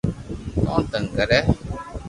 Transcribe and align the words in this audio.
ڪون 0.63 0.81
تنگ 0.91 1.05
ڪري 1.17 1.39